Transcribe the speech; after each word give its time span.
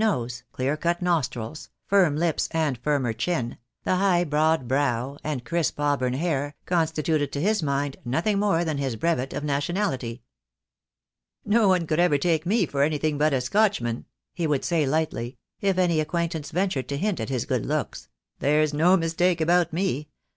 nose, 0.00 0.44
clear 0.52 0.76
cut 0.76 1.02
nostrils, 1.02 1.70
firm 1.84 2.14
lips 2.14 2.46
and 2.52 2.78
firmer 2.78 3.12
chin, 3.12 3.58
the 3.82 3.96
high 3.96 4.22
broad 4.22 4.68
brow, 4.68 5.18
and 5.24 5.44
crisp 5.44 5.80
auburn 5.80 6.12
hair, 6.12 6.54
constituted 6.66 7.32
to 7.32 7.40
his 7.40 7.64
mind 7.64 7.96
nothing 8.04 8.38
more 8.38 8.64
than 8.64 8.78
his 8.78 8.94
brevet 8.94 9.32
of 9.32 9.42
nationality. 9.42 10.22
"No 11.44 11.66
one 11.66 11.84
would 11.90 11.98
ever 11.98 12.16
take 12.16 12.46
me 12.46 12.64
for 12.64 12.84
anything 12.84 13.18
but 13.18 13.32
a 13.34 13.40
Scotchman," 13.40 14.04
he 14.32 14.46
would 14.46 14.64
say 14.64 14.86
lightly, 14.86 15.36
if 15.60 15.76
any 15.76 15.98
acquaintance 15.98 16.52
ventured 16.52 16.88
to 16.90 16.96
hint 16.96 17.18
at 17.18 17.28
his 17.28 17.44
good 17.44 17.66
looks. 17.66 18.08
"There's 18.38 18.72
no 18.72 18.96
mistake 18.96 19.40
about 19.40 19.72
me. 19.72 20.10